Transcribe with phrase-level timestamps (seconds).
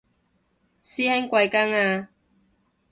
[0.81, 2.09] 師兄貴庚啊